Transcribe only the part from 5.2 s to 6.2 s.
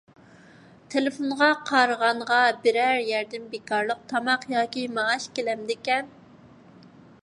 كېلەمدىكەن؟